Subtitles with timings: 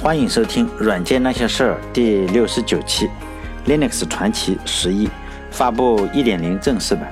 [0.00, 3.10] 欢迎收听《软件那些事儿》第六十九期
[3.66, 5.08] ，Linux 传奇十一
[5.50, 7.10] 发布一点零正式版。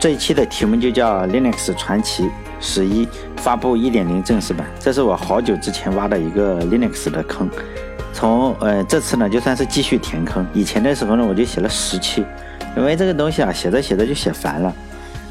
[0.00, 4.66] 这一期的题目就叫 Linux 传奇十一发布一点零正式版。
[4.80, 7.50] 这是我好久之前挖的一个 Linux 的坑，
[8.14, 10.44] 从呃这次呢就算是继续填坑。
[10.54, 12.24] 以前的时候呢我就写了十期，
[12.78, 14.74] 因为这个东西啊写着写着就写烦了。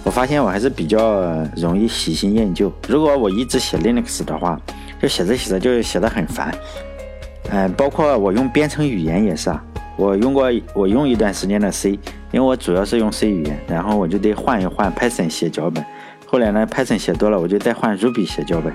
[0.04, 2.72] 我发现我还是比较容易喜新厌旧。
[2.88, 4.60] 如果我一直写 Linux 的话，
[5.04, 6.50] 就写着写着就写得很烦，
[7.52, 9.62] 嗯，包括我用编程语言也是啊，
[9.98, 12.00] 我用过我用一段时间的 C，
[12.32, 15.84] 因为我主要是用 C 语言，然后我就得换一换 Python 写脚本，
[16.26, 18.72] 后来呢 Python 写多了，我就再换 Ruby 写脚本，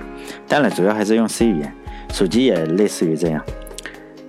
[0.47, 1.73] 当然主要还是用 C 语言，
[2.13, 3.43] 手机也类似于这样，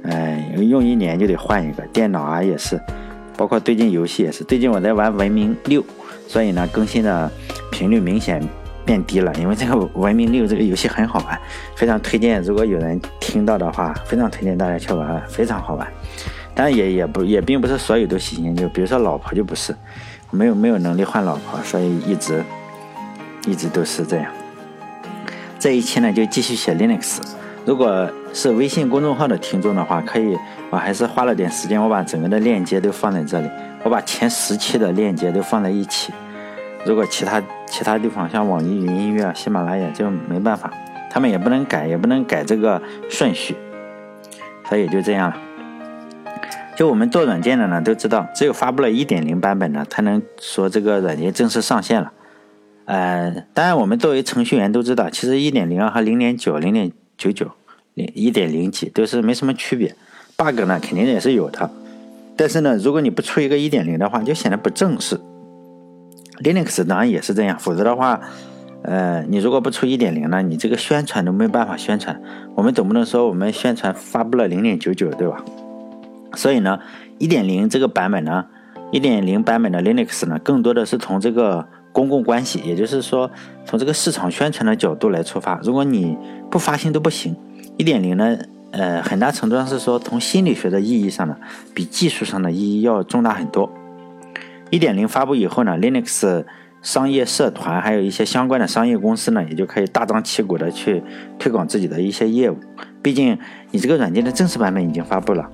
[0.04, 2.80] 嗯，用一年就得换一个，电脑啊也是，
[3.36, 5.84] 包括最近游戏也是，最近我在玩文明六，
[6.26, 7.30] 所以呢更新的
[7.70, 8.42] 频率明显。
[8.90, 11.40] 变低了，因为这个《文明六》这个游戏很好玩，
[11.76, 12.42] 非常推荐。
[12.42, 15.86] 如果有人听到的话，非常推荐大家去玩，非常好玩。
[16.56, 19.72] 但也也不也并不是所有都喜新厌旧，比如说老婆就不是，
[20.32, 22.42] 没有没有能力换老婆，所以一直
[23.46, 24.26] 一直都是这样。
[25.56, 27.18] 这一期呢就继续写 Linux。
[27.64, 30.36] 如果是微信公众号的听众的话，可以，
[30.68, 33.48] 我还是花了点时间，我把整个的链接都放在这里，
[33.84, 36.12] 我把前十期的链接都放在一起。
[36.84, 40.72] 如果其他其他地方像网易云音乐、喜马拉雅就没办法，
[41.08, 43.56] 他们也不能改，也不能改这个顺序，
[44.68, 45.36] 所以就这样了。
[46.76, 52.12] 就我们做软件的呢，都知道，只有发布了一点零版本呢，才能说这个软件正式上线了。
[52.86, 57.50] 呃，当然我们作为程序员都知道，其实一点零和零点九、零点九九、
[57.94, 59.94] 零一点零几都是没什么区别
[60.36, 61.70] ，bug 呢肯定也是有的。
[62.36, 65.20] 但是呢，如果你不出一个一点零的话，就显得不正式。
[66.42, 68.20] Linux 当然也是这样，否则的话，
[68.82, 72.20] 呃，你如果不出一点零呢，你这个宣传都没办法宣传。
[72.54, 75.44] 我们总不能说我们宣传发布了零点九九，对吧？
[76.34, 76.78] 所以呢，
[77.18, 78.46] 一点零这个版本呢，
[78.90, 83.30] 一点零版本的 Linux 呢，更多的是从这个公共关系，也就是说，
[83.66, 85.60] 从这个市场宣传的角度来出发。
[85.62, 86.16] 如果你
[86.50, 87.36] 不发行都不行。
[87.76, 88.38] 一点零呢，
[88.72, 91.36] 呃，很大程度上是说从心理学的意义上呢，
[91.74, 93.70] 比技术上的意义要重大很多。
[94.70, 96.44] 一点零发布以后呢，Linux
[96.80, 101.02] 商业社团还有一些相关的商业公司呢，也就可以大张旗鼓的去
[101.38, 102.58] 推广自己的一些业务。
[103.02, 103.38] 毕竟
[103.70, 105.48] 你这个软件的正式版本已经发布了。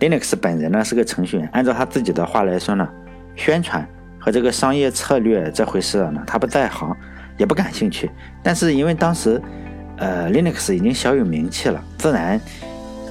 [0.00, 2.88] Linux 本人呢是个程序员，按照他自己的话来说呢，
[3.36, 3.86] 宣传
[4.18, 6.96] 和这个商业策略这回事呢，他不在行，
[7.36, 8.10] 也不感兴趣。
[8.42, 9.40] 但是因为当时，
[9.98, 12.40] 呃，Linux 已经小有名气了，自然。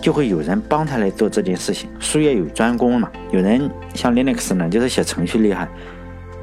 [0.06, 3.10] 就会有人帮他来做这件事情，术业有专攻嘛。
[3.32, 5.66] 有人像 Linux 呢，就是写程序厉害；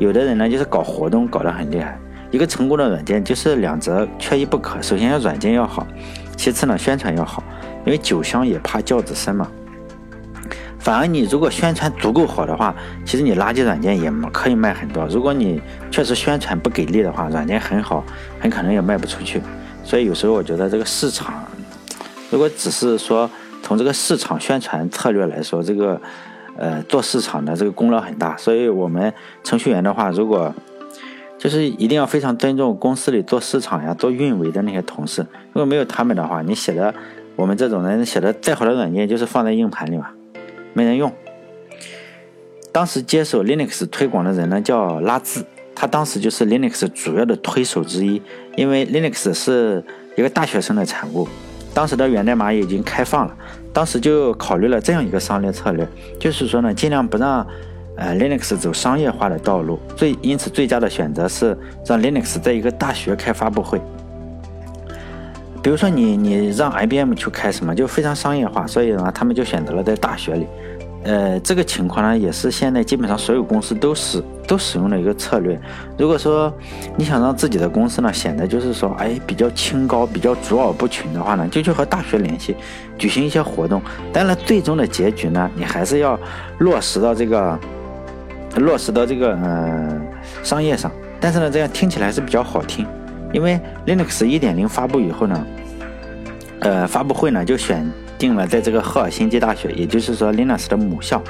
[0.00, 1.96] 有的人呢，就是搞活动搞得很厉害。
[2.32, 4.82] 一个成功的软件就是两者缺一不可。
[4.82, 5.86] 首先要软件要好，
[6.36, 7.40] 其次呢宣传要好，
[7.86, 9.46] 因为酒香也怕轿子深嘛。
[10.80, 12.74] 反而你如果宣传足够好的话，
[13.04, 15.06] 其实你垃圾软件也可以卖很多。
[15.06, 18.04] 如果你确实宣传不给力的话，软件很好，
[18.40, 19.40] 很可能也卖不出去。
[19.84, 21.44] 所以有时候我觉得这个市场，
[22.28, 23.30] 如果只是说。
[23.62, 26.00] 从这个市场宣传策略来说，这个，
[26.56, 28.36] 呃，做市场的这个功劳很大。
[28.36, 29.12] 所以，我们
[29.42, 30.52] 程序员的话，如果
[31.38, 35.22] 就是一定要非常尊重公司里做市场呀、做运维的那些同事。
[35.52, 36.94] 如果没有他们的话，你写的
[37.34, 40.10] 我们这种人写的再好的软件，就是放在硬盘里嘛，
[40.72, 41.12] 没人用。
[42.70, 48.22] 当时接手 Linux 推广的人呢，叫拉兹，他当时就是 Linux 主要的推手之一，
[48.56, 49.84] 因为 Linux 是
[50.16, 51.28] 一个大学生的产物。
[51.74, 53.34] 当时的源代码已经开放了，
[53.72, 55.86] 当时就考虑了这样一个商业策略，
[56.18, 57.46] 就是说呢，尽量不让
[57.96, 59.78] 呃 Linux 走商业化的道路。
[59.96, 61.56] 最因此最佳的选择是
[61.86, 63.80] 让 Linux 在一个大学开发布会。
[65.62, 70.46] 比如说你你让 IBM 去开什么，就非常商业化，所以呢，他们就选择了在大学里。
[71.04, 75.60] 呃，这个情况呢，也是现在基本上所有公司都使都使用的一个策略。
[75.98, 76.52] 如果说
[76.96, 82.54] 你想让自己的公司呢显得就是说，哎，比较清高、比较卓尔不群的话呢，就去和大学联系，
[82.96, 83.82] 举行一些活动。
[84.12, 86.16] 当然，最终的结局呢，你还是要
[86.58, 87.58] 落实到这个
[88.58, 90.00] 落实到这个呃
[90.44, 90.88] 商业上。
[91.20, 92.86] 但是呢，这样听起来还是比较好听，
[93.32, 95.46] 因为 Linux 一点零发布以后呢，
[96.60, 97.90] 呃，发布会呢就选。
[98.22, 101.20] 定了，在这个赫尔辛基大学，也就是说 Linux 的母校，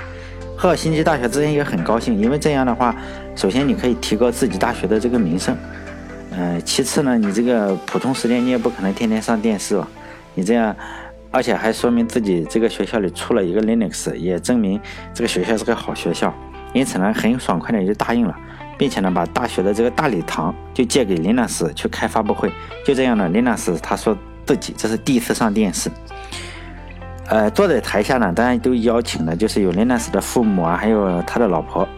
[0.54, 2.94] 赫尔辛基大学之前也很高兴，因为这样的话，
[3.34, 5.56] 首先你可以提高自己大学的这个名声，
[6.32, 9.88] 呃，其次呢，你这个普通时间你也不可能天天上电视吧，
[10.34, 10.76] 你这样，
[11.30, 14.78] 而且还说明自己这个学校里出了一个 Linux，也证明
[15.14, 16.34] 这个学校是个好学校，
[16.74, 18.36] 因此呢，很爽快的就答应了，
[18.76, 22.52] 并且呢，把大学的这个大礼堂就借给 Linux 去开发布会，
[22.84, 24.14] 就这样呢，Linux 他说。
[24.44, 25.88] 自己，这是第一次上电视。
[27.28, 31.88] 呃，坐在台下呢，当然都邀请的，就是有林纳斯的父母啊，还有他的老婆，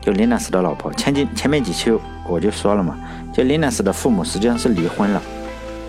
[0.00, 0.92] 就林纳斯的老婆。
[0.92, 1.90] 前几前面几期
[2.28, 2.96] 我就说了嘛，
[3.32, 5.22] 就林纳斯的父母实际上是离婚了，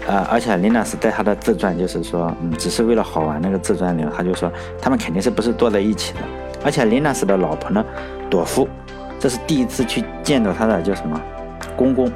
[0.07, 4.51] 呃，而且林纳斯在他的自传就是说，嗯，只是为了好玩那个自传里，他就说
[4.81, 6.19] 他们肯定是不是坐在一起的。
[6.63, 7.85] 而且林纳斯的老婆呢，
[8.29, 8.67] 朵夫，
[9.19, 11.21] 这是第一次去见到他的叫什么
[11.75, 12.11] 公公，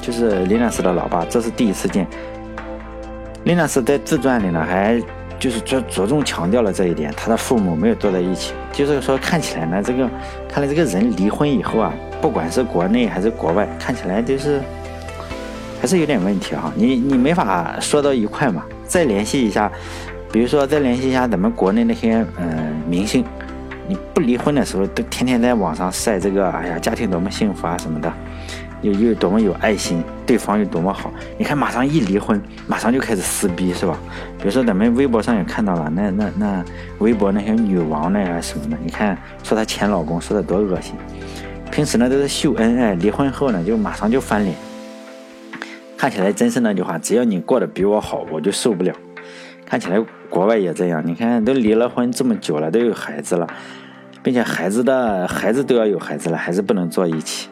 [0.00, 2.06] 就是林纳斯的老爸，这是第一次见。
[3.44, 5.00] 林纳斯在自传里呢还。
[5.40, 10.08] 就是着着重强调了这一点，他的父母没有坐在一起，就是说看起来呢，这个
[10.46, 14.60] 看来这个人离婚以后啊，不管是国内还是国外，看起来就是
[15.80, 16.70] 还是有点问题哈。
[16.76, 18.62] 你你没法说到一块嘛。
[18.86, 19.70] 再联系一下，
[20.32, 23.24] 比如说再联系一下咱们国内那些嗯明星，
[23.86, 28.12] 你不离婚的时候都天天在网上晒这个，哎呀家庭多么幸福啊什么的。
[28.82, 33.98] 又又多么有爱心，对方有多么好，你看马上一离婚，马上就开始撕逼，是吧？
[34.38, 36.64] 比如说咱们微博上也看到了，那那那
[36.98, 40.94] 微博那些女王那呀什么的，你看说她前老公说的多恶心，
[41.70, 44.56] 平时呢都是秀恩爱，离婚后呢就马上就翻脸，
[45.96, 48.94] 看起来真是那句话，只要你过得比我好，我就受不了。
[49.66, 53.46] 看起来国外也这样，你看都离了婚这么久了，都有孩子了，
[54.22, 57.48] 并且孩子的孩子都要有孩子了，还是不能坐一起。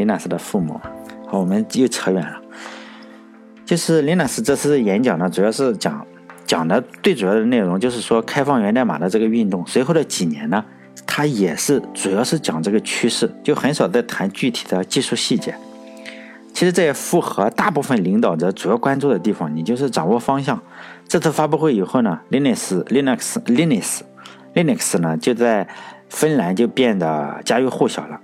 [0.00, 0.80] 林纳斯的父母，
[1.26, 2.40] 好，我们又扯远了。
[3.66, 6.06] 就是林纳斯这次演讲呢，主要是讲
[6.46, 9.62] 讲的最主要的内容，就是说开放源代码的这个运动。
[9.66, 10.64] 随后的几年呢，
[11.06, 15.54] 他也是主要是讲这个趋势，就很少在谈具体的技术细节。
[16.54, 20.58] 其实这也符合大部分领导者主要关注的地方，你就是掌握方向。
[21.06, 24.00] 这次发布会以后呢，Linux Linux Linux
[24.54, 25.68] Linux 呢就在
[26.08, 28.18] 芬兰就变得家喻户晓了。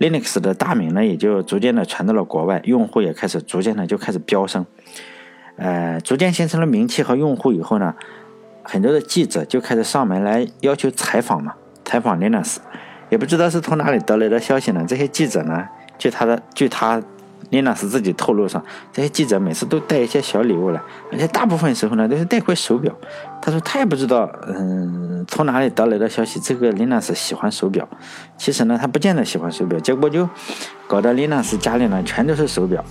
[0.00, 4.66] Linux 的大名呢，也就逐渐的传到了国外，用户也开始逐渐的就开始飙升，
[5.56, 7.94] 呃，逐渐形成了名气和用户以后呢，
[8.64, 11.54] 很多的记者就开始上门来要求采访嘛，
[11.84, 12.56] 采访 Linux，
[13.10, 17.00] 也不知道是从哪里得来的消息呢，这些记者呢，据他的据他。
[17.50, 20.80] 林纳斯自己透露上，这些记者每次都带一些小礼物来，
[21.12, 22.94] 而且大部分时候呢都是带块手表。
[23.42, 27.88] 他说他也不知道，嗯，从哪里得来的消息，这个林纳斯喜欢手表。
[28.36, 30.28] 其实呢，他不见得喜欢手表，结果就
[30.86, 32.84] 搞得林纳斯家里呢全都是手表。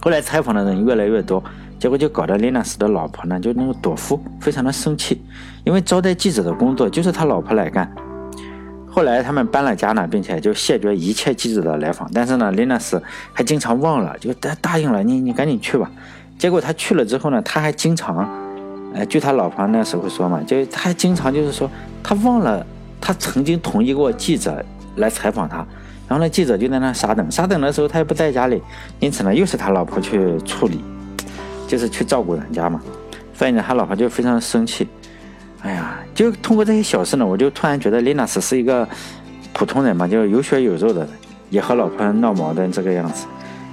[0.00, 1.42] 后来采访的人越来越多，
[1.78, 5.20] 结果就搞得林纳斯的老婆呢，就那个朵夫非常的生气，
[5.64, 7.90] 因为招待记者的工作就是他老婆来干。
[8.94, 12.08] 后来他们搬了家呢，并且就谢绝一切记者的来访。
[12.14, 13.02] 但是呢，林纳斯
[13.32, 15.90] 还经常忘了，就答答应了你，你赶紧去吧。
[16.38, 18.18] 结果他去了之后呢，他还经常，
[18.94, 21.68] 呃，据他老婆那时候说嘛，就他还经常就是说，
[22.04, 22.64] 他忘了
[23.00, 24.64] 他曾经同意过记者
[24.94, 25.56] 来采访他。
[26.06, 28.62] 然后呢，记者就在那傻等，傻等的时候他也不在家里，
[29.00, 30.84] 因此呢，又是他老婆去处理，
[31.66, 32.80] 就是去照顾人家嘛。
[33.34, 34.86] 所以呢，他老婆就非常生气。
[35.64, 38.86] 哎呀，就通过这些小事呢，我就突然觉得林纳斯是一个
[39.54, 41.08] 普通人嘛，就有血有肉的人，
[41.48, 43.24] 也和老婆闹矛盾这个样子。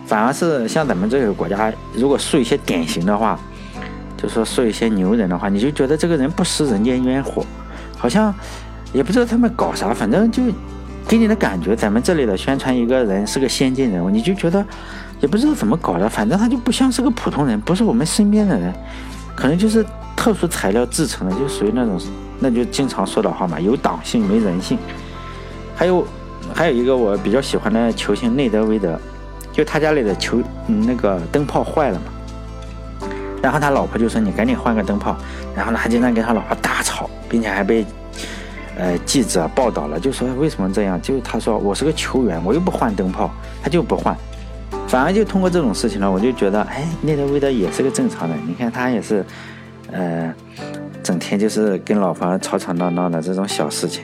[0.05, 3.37] 反而是像咱们这个国家，如果树一些典型的话，
[4.15, 7.45] 就说树一些牛人的话，你就觉得这个人不食人间烟火，
[7.97, 8.33] 好像
[8.93, 10.41] 也不知道他们搞啥，反正就
[11.05, 14.65] 给你的感觉，咱们这里的宣传一个人是个先进人物，你就觉得
[15.19, 18.73] 也不知道怎么搞的，反正他就不像是个普通人，不是我们身边的人，
[19.35, 19.85] 可能就是。
[20.21, 21.99] 特殊材料制成的，就属于那种，
[22.39, 24.77] 那就经常说的话嘛，有党性没人性。
[25.75, 26.05] 还有，
[26.53, 28.99] 还有一个我比较喜欢的球星内德维德，
[29.51, 30.37] 就他家里的球
[30.67, 33.09] 那个灯泡坏了嘛，
[33.41, 35.17] 然后他老婆就说你赶紧换个灯泡，
[35.55, 37.83] 然后呢还经常跟他老婆大吵，并且还被
[38.77, 41.01] 呃记者报道了，就说为什么这样？
[41.01, 43.31] 就是他说我是个球员，我又不换灯泡，
[43.63, 44.15] 他就不换，
[44.87, 49.25] 反而就通过这种事情呢，我就觉得哎，内德维德也是个正常人，你看他也是。
[49.91, 50.33] 呃，
[51.03, 54.03] 整天就是跟老婆吵吵闹闹的这种小事情，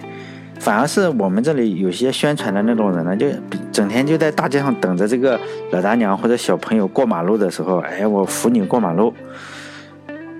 [0.60, 3.28] 反而是我们这里有些宣传的那种人呢，就
[3.72, 5.40] 整天就在大街上等着这个
[5.72, 9.14] 老大娘或者小朋友过马路的时候，哎，我扶你过马路，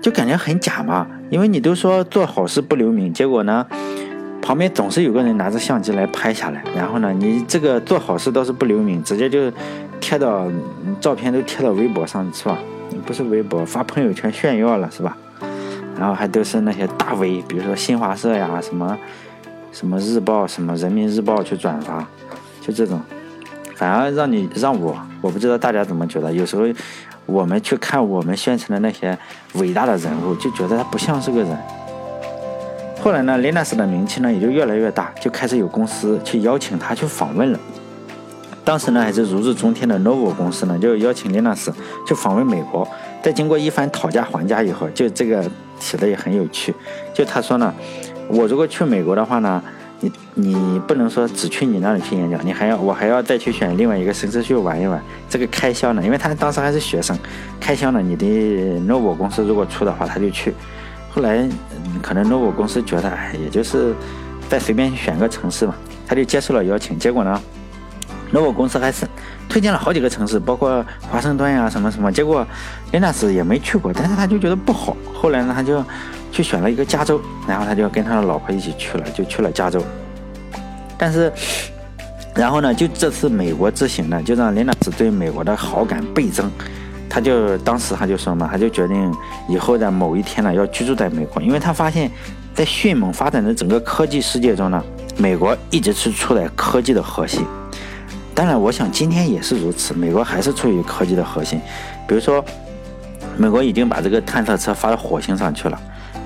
[0.02, 1.06] 就感觉很假嘛。
[1.30, 3.66] 因为你都说做好事不留名，结果呢，
[4.42, 9.50] 旁边总是有个人拿着相机来拍下来，然后呢，你这个做好事倒是不留名，直接就
[10.00, 10.46] 贴到
[11.00, 12.58] 照片都贴到微博上，是吧？
[13.06, 15.16] 不是微博，发朋友圈炫耀了，是吧？
[15.98, 18.96] 然后还都是那些大 V，比如说新华社呀，什么
[19.72, 22.06] 什么日报、什么人民日报去转发，
[22.60, 23.00] 就这种，
[23.74, 26.32] 反而让你让我，我不知道大家怎么觉得。
[26.32, 26.62] 有时候
[27.26, 29.18] 我们去看我们宣传的那些
[29.54, 31.58] 伟大的人物，就觉得他不像是个人。
[33.00, 37.58] 后来呢，，Linus 的名气呢也就越来越大，就开始有公司去邀请他去访问了。
[38.64, 41.72] 当时呢还是如日中天的 Novo 公司呢，就邀请 Linux
[42.06, 42.86] 去访问美国。
[43.22, 45.44] 在经过一番讨价还价以后，就这个
[45.78, 46.74] 写的也很有趣。
[47.14, 47.72] 就他说呢，
[48.28, 49.62] 我如果去美国的话呢，
[50.00, 55.02] 你你不能说只去你那里去演讲，你还要我还要再去选另外一个城市去玩一玩。
[55.28, 57.18] 这个开销呢，因为他当时还是学生，
[57.58, 58.26] 开销呢，你的
[58.80, 60.54] Novo 公司如果出的话，他就去。
[61.10, 61.48] 后来
[62.02, 63.94] 可能 Novo 公司觉得，哎，也就是
[64.48, 65.74] 再随便选个城市嘛，
[66.06, 66.98] 他就接受了邀请。
[66.98, 67.40] 结果呢？
[68.30, 69.06] 那我公司还是
[69.48, 72.46] 推荐了好几个城市，包括华盛顿呀什么什么，结果
[72.92, 74.96] 林纳斯也没去过，但是他就觉得不好。
[75.14, 75.82] 后来呢，他就
[76.30, 79.82] 去选了一个加州，然后他就跟他的老婆一起去了，就去了加州。
[80.98, 81.32] 但是，
[82.34, 86.50] 然后呢，就这次美国之行呢，就让林纳斯对美国的好感倍增。
[87.08, 89.14] 他就当时他就说嘛，他就决定
[89.48, 92.10] 以后的某一天呢，要居住在美国，因为他发现，
[92.54, 94.84] 在迅猛发展的整个科技世界中呢，
[95.16, 97.46] 美国一直是处在科技的核心。
[98.38, 99.92] 当然，我想今天也是如此。
[99.92, 101.60] 美国还是处于科技的核心，
[102.06, 102.44] 比如说，
[103.36, 105.76] 美国已经把这个探测车发到火星上去了，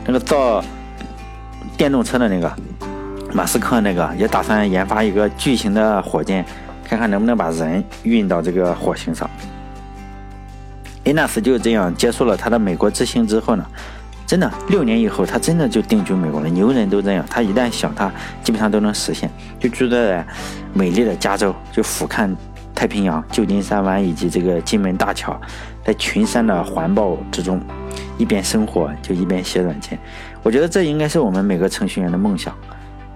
[0.04, 0.62] 那个造
[1.74, 2.54] 电动车的那个
[3.32, 6.44] 马斯克那个也打算研发一个巨型的火箭，
[6.86, 9.26] 看看能不能把人运到这个火星上。
[11.04, 13.64] 林纳斯就这样结束了他的美国之行之后呢？
[14.32, 16.48] 真的，六年以后，他真的就定居美国了。
[16.48, 18.10] 牛人都这样，他一旦想，他
[18.42, 19.30] 基本上都能实现。
[19.60, 20.26] 就住在
[20.72, 22.34] 美丽的加州，就俯瞰
[22.74, 25.38] 太平洋、旧金山湾以及这个金门大桥，
[25.84, 27.60] 在群山的环抱之中，
[28.16, 29.98] 一边生活就一边写软件。
[30.42, 32.54] 我觉得这应该是我们每个程序员的梦想。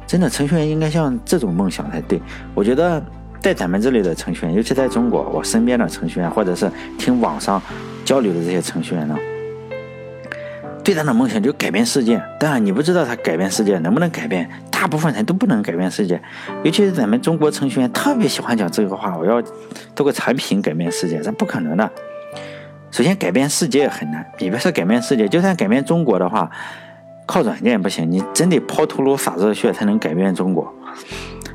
[0.06, 2.20] 真的，程序员应该像这种梦想才对。
[2.54, 3.02] 我觉得，
[3.40, 7.62] 在咱们这里的程序员，尤其在中国，我身边的程序员，或者是听网上
[8.04, 9.16] 交流的这些程序员呢。
[10.86, 16.22] 最大的梦想就改变世界，当然你不知道他改变世界能不能改变，大部分人都不能改变世界，
[16.62, 19.42] 尤其是咱们中国程序员特别喜欢讲这个话，我要
[19.96, 21.90] 做个产品改变世界，这不可能的。
[22.92, 26.48] 首先改变世界很难，你别说改变世界，就算改变中国的话，
[27.26, 30.72] 靠软件不行，你真得抛头颅洒热血才能改变中国。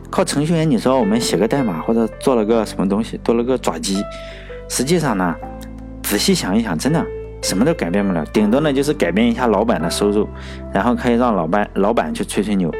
[0.09, 4.03] 靠程序员，你说我们写个代码或者做了个什么东西，做了个爪机，
[4.67, 5.33] 实际上呢，
[6.03, 7.01] 仔细想一想，真的。
[7.41, 10.27] 什么都改变不了，顶多呢就是改变一下老板的收入，
[10.71, 12.71] 然后可以让老板老板去吹吹牛。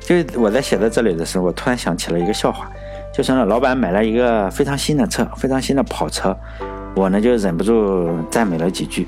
[0.00, 2.70] 就我在写到这里的时候，我突然想起了一个笑话，
[3.12, 6.36] 就是呢，老板买了一个非常新的车，非常新的跑车，
[6.94, 9.06] 我呢就忍不住赞美了几句。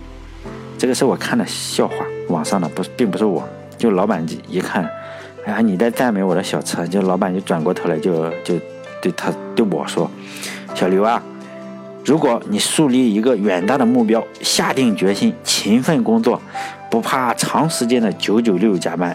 [0.78, 1.94] 这个是我看的笑话，
[2.28, 3.46] 网上的不，并不是我。
[3.76, 4.88] 就老板一看，
[5.44, 8.54] 哎呀，你在赞美我的小车，就老板就转过头来就就
[9.00, 10.10] 对他对我说
[10.74, 11.22] ：“小刘啊。”
[12.08, 16.40] 如果你树立一个远大的目标，下定决心勤奋工作，
[16.90, 19.14] 不怕长时间的九九六加班，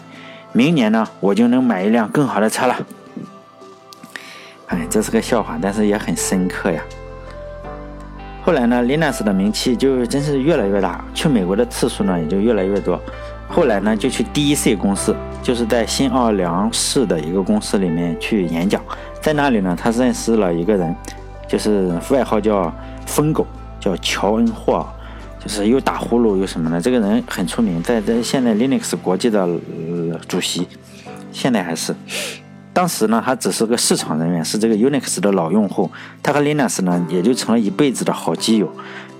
[0.51, 2.77] 明年呢，我就能买一辆更好的车了。
[4.67, 6.83] 哎，这是个笑话，但是也很深刻呀。
[8.43, 13.01] 后来呢，Linux 的名气就真是越来越大，去美国的次数呢也就越来越多。
[13.49, 18.79] 后来呢，就去 DEC 公司，就是在新奥尔良市的一个公司里面去演讲，
[19.19, 20.95] 在那里呢，他认识了一个人。
[21.47, 22.73] 就是外号叫
[23.05, 23.45] “疯狗”，
[23.79, 24.85] 叫乔恩·霍尔，
[25.39, 26.79] 就是又打呼噜又什么的。
[26.81, 30.67] 这个人很出名，在在现在 Linux 国际的呃主席，
[31.31, 31.95] 现在还是。
[32.71, 35.91] 当时呢，他只是个市场人员，是这个 Unix 的老用户。
[36.23, 38.67] 他和 Linux 呢，也就成了一辈子的好基友，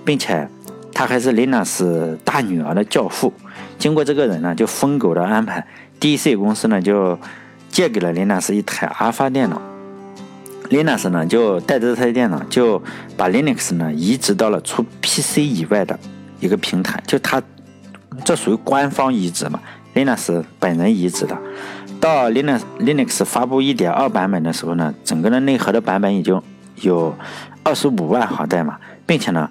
[0.04, 0.48] 并且
[0.92, 3.32] 他还是 Linux 大女儿的教父。
[3.78, 5.64] 经过这个人呢，就疯狗的安排
[6.00, 7.16] ，DC 公司呢就
[7.68, 9.62] 借给了 Linux 一台 Alpha 电脑。
[10.70, 12.82] Linux 呢，就带着这台电脑，就
[13.16, 15.98] 把 Linux 呢移植到了除 PC 以外的
[16.40, 17.40] 一个平台，就它
[18.24, 19.60] 这属于官方移植嘛
[19.94, 21.38] ，Linux 本人移植的。
[22.00, 26.40] 到 Linux Linux 发布1.2版本的时候呢，整个的内核的版本已经
[26.80, 27.14] 有
[27.62, 29.48] 25万行代码，并且呢，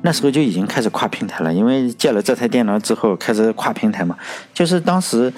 [0.00, 4.16] 那时候就已经开始跨平台了，因为借了这台电脑之后开始跨平台嘛，
[4.54, 5.32] 就是当时。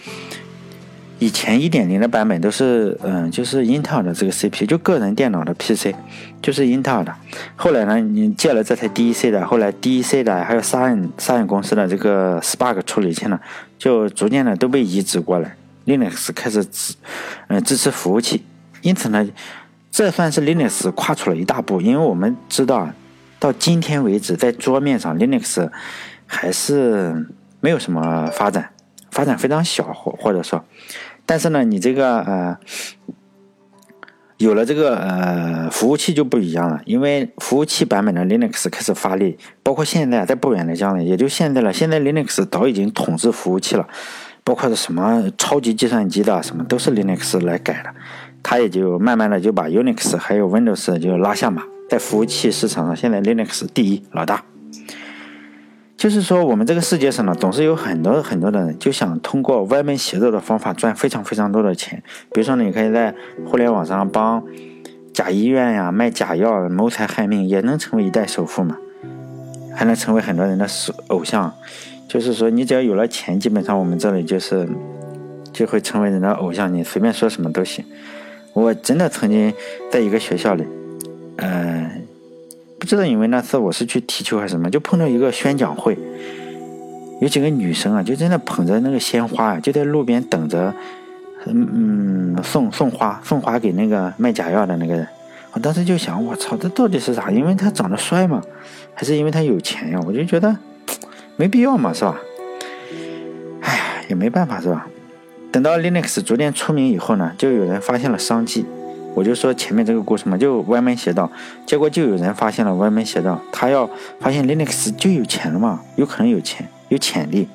[1.24, 5.94] 以前一点零的版本都是，嗯，就是 Intel 的这个 CPU，就个人电脑的 PC，
[6.42, 7.14] 就是 Intel 的。
[7.56, 13.40] 后来呢，你借了这台 DEC 的，后来 DEC 的还有 Sun Sun 公司的这个 Spark 处理器呢，
[13.78, 16.94] 就逐渐的都被移植过来，Linux 开始支，
[17.48, 18.44] 嗯，支持服务器。
[18.82, 19.26] 因此呢，
[19.90, 21.80] 这算是 Linux 跨出了一大步。
[21.80, 22.90] 因为我们知道，
[23.38, 25.70] 到今天为止，在桌面上 Linux
[26.26, 27.26] 还是
[27.60, 28.68] 没有什么发展。
[29.10, 30.64] 发展非常小，或或者说，
[31.26, 32.58] 但是呢，你这个呃，
[34.38, 41.72] 有了这个呃服务器就不一样了，因为服务器版本的 Linux 开始发力，包括现在在不远的将来，也就现在了。
[41.72, 43.88] 现在 Linux 早已经统治服务器了，
[44.42, 47.90] 包括什么超级计算机的什么都是 Linux 来改的。
[48.42, 54.44] 他也就慢慢的就把 Unix 还有 Windows 就拉下马，在服务器市场上，现在 Linux 第一老大。
[56.04, 62.02] 就是说，我们这个世界上呢，总是有很多很多的人就想通过歪门邪道的方法赚非常非常多的钱。
[62.30, 63.14] 比如说，你可以在
[63.46, 64.44] 互联网上帮
[65.14, 68.76] 假医院呀卖假药谋财害命，也能成为一代首富嘛，
[69.74, 70.66] 还能成为很多人的
[71.06, 71.50] 偶像。
[72.06, 74.68] 就是说，你只要有了钱，基本上我们这里就是
[75.54, 77.82] 就会成为人的偶像，你随便说什么都行。
[78.52, 79.50] 我真的曾经
[79.90, 80.64] 在一个学校里，
[81.36, 82.03] 嗯。
[82.84, 85.96] 不知道，因为那次我是去踢球还是什么，就碰到一个宣讲会，
[87.18, 90.70] 有几个女生啊，就在那捧着那个鲜花，就在路边等着，
[91.46, 95.08] 嗯嗯，送送花，送花给那个卖假药的那个人。
[95.52, 97.30] 我当时就想，我操，这到底是啥？
[97.30, 98.42] 因为他长得帅吗？
[98.92, 99.98] 还是因为他有钱呀？
[100.06, 100.54] 我就觉得
[101.36, 102.20] 没必要嘛，是吧？
[103.62, 104.86] 哎，也没办法，是吧？
[105.50, 108.66] 等到 Linux 逐渐出名以后呢，就有人发现了商机。
[109.14, 111.30] 我就说前面这个故事嘛，就歪门邪道，
[111.64, 117.48] 结果就有人发现了歪门邪道，他要发现 Linux 就有钱了嘛，有可能有钱，有潜力，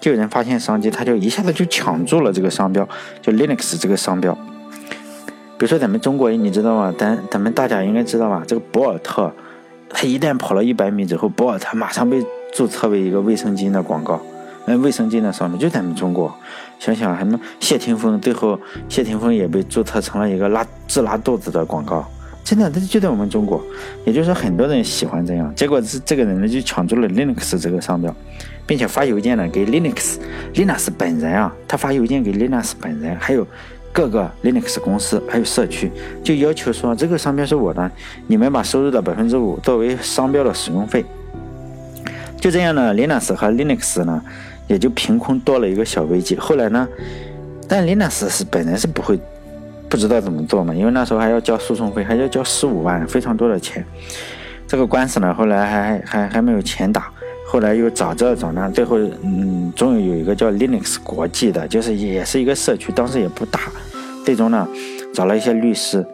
[0.00, 2.88] 就有人发现商机，他就一下子就抢住了这个商标，
[3.20, 4.32] 就 Linux 这个商标。
[5.58, 6.94] 比如说咱们中国人，你知道吗？
[6.96, 8.42] 咱咱们大家应该知道吧？
[8.46, 9.30] 这个博尔特，
[9.88, 12.24] 他一旦跑了一百米之后，博尔特马上被
[12.54, 14.20] 注册为一个卫生巾的广告。
[14.66, 16.32] 那卫生巾的商标就咱们中国，
[16.78, 22.04] 想想什么谢霆锋，最后谢霆锋也被注册成了一个拉治拉肚子的广告，
[22.44, 23.60] 真的，这就在我们中国，
[24.04, 28.14] 也就是说很多人喜欢这样，结果这这个人呢就抢住了 Linux 这个商标，
[28.66, 33.46] 并且发邮件呢给 Linux，Linux 本人啊，他发邮件给 Linux 本人，还有
[33.92, 35.90] 各个 Linux 公司，还有社区，
[36.22, 37.90] 就要求说这个商标是我的，
[38.26, 41.04] 你们把收入的百分之五作为商标的使用费。
[42.40, 44.22] 就这样呢，Linux 和 Linux 呢。
[44.70, 46.36] 也就凭空多了一个小危机。
[46.36, 46.88] 后来呢，
[47.66, 49.18] 但 Linux 是本人是不会
[49.88, 53.84] 不知道怎么做嘛，因为那时候还要交诉讼费，还要交十五万，非常多的钱。
[54.68, 57.10] 这个官司呢，后来还还还没有钱打，
[57.48, 63.62] 后来又找这找那，最后嗯，终于有一个叫 Linux 国际的，就是也是一个社区，当时也不大，
[64.24, 64.68] 最终呢，
[65.12, 66.06] 找了一些律师，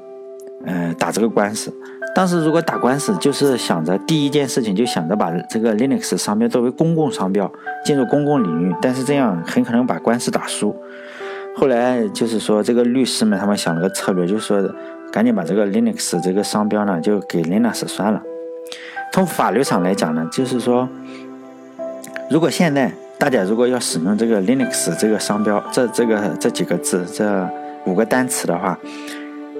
[0.65, 1.71] 嗯，打这个官司。
[2.17, 7.53] 当时如果打官司，就是想着第一件事情就想着把这个 Linux 商标作为公共商标
[7.85, 10.75] 进入公共领域，但是这样很可能把官司打输。
[11.55, 14.67] 后来就是说，这个律师们他们想了个策略，就是说
[15.13, 18.23] 赶紧把这个 Linux 这个商标呢就给 Linux 算了。
[19.13, 20.89] 从法律上来讲呢，就是说，
[22.31, 27.47] 如果现在大家如果要使用这个 Linux 这个商标，这这个这几个字这
[27.85, 28.79] 五个单词的话，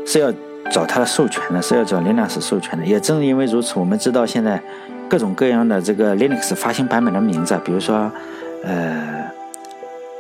[0.07, 0.33] 是要。
[0.71, 2.85] 找他的授权呢，是要找 Linux 授权的。
[2.85, 4.61] 也正因为如此，我们知道现在
[5.09, 8.11] 各种各样的这个 Linux 发行版本的名字，比如说，
[8.65, 9.25] 呃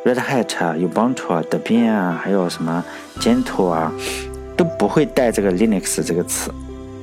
[0.04, 2.84] ，Red Hat 啊、Ubuntu 啊、Debian 啊，还有什么
[3.20, 3.92] Gentoo 啊，
[4.56, 6.50] 都不会带这个 Linux 这个词，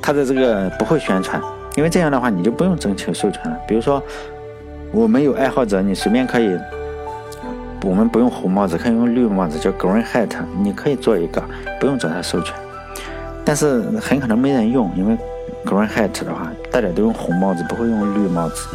[0.02, 1.42] 它的这个不会宣传，
[1.76, 3.58] 因为这样的话你就不用征求授权了。
[3.68, 4.02] 比如说，
[4.92, 6.58] 我们有爱好者，你随便可以，
[7.84, 10.30] 我们不用红帽子，可以用绿帽子，叫 Green Hat，
[10.62, 11.44] 你可以做一个，
[11.80, 12.56] 不用找他授权。
[13.46, 15.18] 但是很可能没人用，因为
[15.66, 18.68] Green Hat 的话，大家都用红帽子，不会用绿帽子。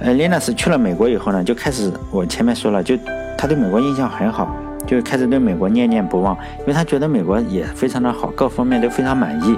[0.00, 2.96] 呃，Linus 去了美国以后呢，就开始我前面说了，就
[3.38, 4.54] 他对美国印象很好，
[4.86, 9.56] 就开始对美国念念不忘，因为他觉得美国也非常的好，各方面都非常满意。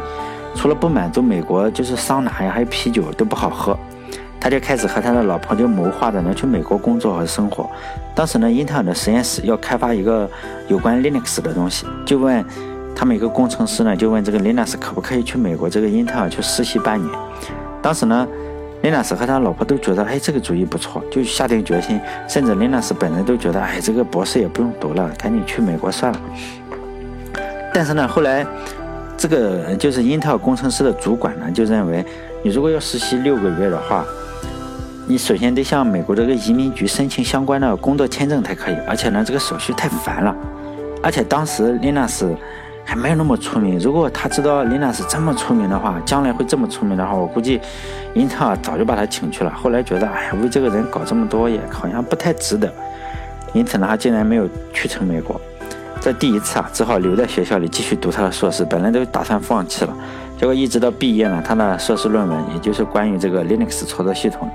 [0.54, 3.76] 除了不满足美国就是桑拿呀，还有啤酒都不好喝，
[4.38, 7.68] 他就开始和他的老婆就谋划着呢去美国工作和生活。
[8.14, 10.30] 当时呢，英特尔的实验室要开发一个
[10.68, 12.44] 有关 Linux 的东西，就问。
[12.98, 17.14] 他们一个工程师呢，就问这个 Linus 可不可以去美国这个英特尔去实习半年。
[17.82, 18.26] 当时呢
[18.82, 22.00] ，Linus 和他老婆都觉得，哎，这个主意不错，就下定决心。
[22.26, 26.20] 甚至 Linus 本人都觉得，哎，这个博士也不用读了，赶紧去美国算了。
[27.74, 28.46] 但是呢，后来
[29.18, 32.02] 这个就是英特尔工程师的主管呢，就认为，
[32.42, 34.06] 你如果要实习六个月的话，
[35.06, 40.35] 你首先得向美国这个移民局申请相关的工作签证才可以，而且呢，这个手续太烦了。
[41.02, 42.35] 而且当时 Linus。
[42.87, 43.79] 还没有那么出名。
[43.81, 47.61] 如果他知道 Linux 这么出名的话，将来会这么出名的话，我估计
[48.14, 49.51] 英特尔早就把他请去了。
[49.51, 52.72] 后来觉得，哎呀，为这个人搞这么多也好像不太值得，
[53.53, 55.38] 因此呢，他竟然没有去成美国。
[56.01, 58.64] 这第一次啊，只好留在学校里继续读他的硕士。
[58.64, 59.92] 本来都打算放弃了，
[60.38, 64.49] 结果一直到毕业呢，他的硕士论文也就是关于这个 Linux 操作系统。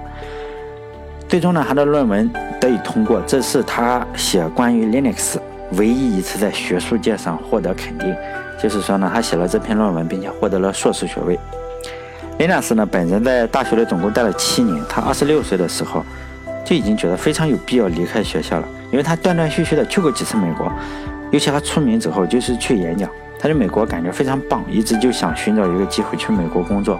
[1.28, 3.22] 最终呢，他的论文得以通过。
[3.28, 5.38] 这是他写关于 Linux。
[5.78, 8.16] 唯一一次在学术界上获得肯定，
[8.62, 11.40] 就是说呢，他写了这篇论文，并且获得了硕士学位。
[12.38, 14.84] 林纳斯呢，本人在大学里总共待了七年。
[14.90, 16.04] 他二十六岁的时候，
[16.66, 20.72] 就已经觉得非常有必要离开学校了，因为他断断续续的去过几次美国，
[21.32, 23.10] 尤其他出名之后，就是去演讲。
[23.40, 27.00] 他在美国感觉非常棒，一直就想寻找一个机会去美国工作。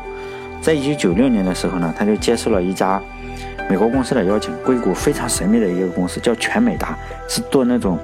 [0.62, 3.02] 在一九九六年的时候呢，他就接受了一家
[3.70, 7.98] 美国公司的邀请，硅谷非常神秘的一个公司，叫全美达，是做那种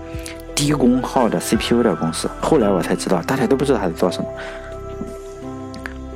[0.57, 2.27] 低功耗的 CPU 的公司。
[2.41, 4.27] 后来我才知道，大家都不知道他在做什么。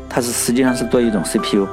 [0.10, 1.67] 他是实际上是做一种 CPU。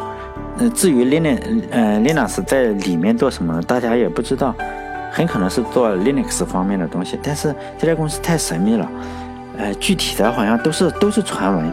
[0.59, 4.54] 嗯，至于 Linux，呃，Linux 在里面做什么，大家也不知道，
[5.11, 7.18] 很可能是做 Linux 方面的东西。
[7.22, 8.88] 但是这家公司太神秘了，
[9.57, 11.72] 呃，具体的好像都是都是传闻。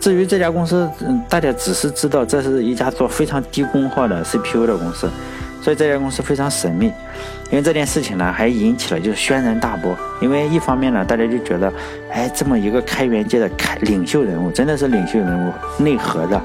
[0.00, 5.08] 至于这家公司，嗯，大家只是知道这是一家做非常低功耗的 CPU 的公司，
[5.62, 6.92] 所以这家公司非常神秘。
[7.50, 9.96] 因为这件事情呢，还引起了就是轩然大波。
[10.20, 11.72] 因为一方面呢，大家就觉得，
[12.10, 16.40] 哎，这么一个开源界的开领袖人物，真的是领袖人物，内核的，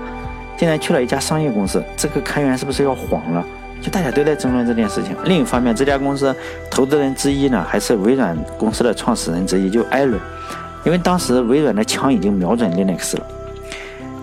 [0.57, 3.43] 竟然去了一家商业公司，这个开源是不是要黄了？
[3.81, 5.15] 就大家都在争论这件事情。
[5.23, 6.35] 另一方面，这家公司
[6.69, 10.19] 投资人之一呢，还是微软公司的创始人之一，就艾伦。
[10.83, 13.27] 因为当时微软的枪已经瞄准 Linux 了。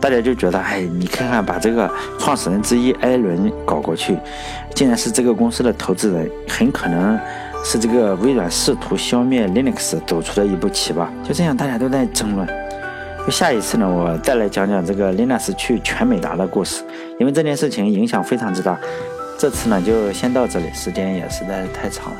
[0.04, 4.18] 大家就觉得，哎，你看看，把这个创始人之一艾伦搞过去，
[4.74, 7.18] 竟然是这个公司的投资人，很可能
[7.64, 11.10] 是这个微软试图消灭 Linux 走出的一步棋吧。
[11.26, 12.46] 就这样，大家都在争论。
[13.30, 16.84] 下一次呢，我再来讲讲这个 Linux 去全美达的故事，
[17.18, 18.78] 因为这件事情影响非常之大。
[19.38, 22.16] 这次呢，就先到这里，时间也实在是太长了。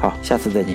[0.00, 0.74] 好，下次再见。